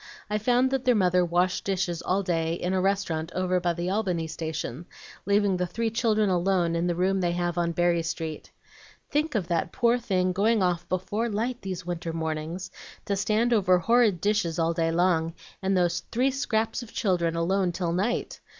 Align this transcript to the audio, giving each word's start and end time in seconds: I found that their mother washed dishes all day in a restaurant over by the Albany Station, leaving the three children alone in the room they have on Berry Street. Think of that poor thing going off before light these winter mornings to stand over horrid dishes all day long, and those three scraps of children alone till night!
I 0.31 0.39
found 0.39 0.71
that 0.71 0.83
their 0.83 0.95
mother 0.95 1.23
washed 1.23 1.63
dishes 1.63 2.01
all 2.01 2.23
day 2.23 2.55
in 2.55 2.73
a 2.73 2.81
restaurant 2.81 3.31
over 3.35 3.59
by 3.59 3.73
the 3.73 3.91
Albany 3.91 4.25
Station, 4.25 4.87
leaving 5.27 5.57
the 5.57 5.67
three 5.67 5.91
children 5.91 6.27
alone 6.27 6.75
in 6.75 6.87
the 6.87 6.95
room 6.95 7.21
they 7.21 7.33
have 7.33 7.55
on 7.55 7.71
Berry 7.73 8.01
Street. 8.01 8.49
Think 9.11 9.35
of 9.35 9.47
that 9.49 9.71
poor 9.71 9.99
thing 9.99 10.31
going 10.31 10.63
off 10.63 10.89
before 10.89 11.29
light 11.29 11.61
these 11.61 11.85
winter 11.85 12.13
mornings 12.13 12.71
to 13.05 13.15
stand 13.15 13.53
over 13.53 13.77
horrid 13.77 14.19
dishes 14.21 14.57
all 14.57 14.73
day 14.73 14.91
long, 14.91 15.35
and 15.61 15.77
those 15.77 15.99
three 16.11 16.31
scraps 16.31 16.81
of 16.81 16.91
children 16.91 17.35
alone 17.35 17.71
till 17.71 17.93
night! 17.93 18.39